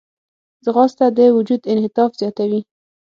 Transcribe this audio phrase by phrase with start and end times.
[0.63, 2.61] ځغاسته د وجود انعطاف زیاتوي